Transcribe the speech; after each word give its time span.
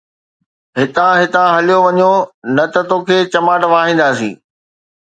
ھتان 0.77 1.13
ھتان 1.21 1.47
ھليو 1.55 1.77
وڃو 1.85 2.13
نه 2.55 2.65
ته 2.73 2.81
توکي 2.89 3.17
چماٽ 3.33 3.61
وهائينداسين 3.71 4.33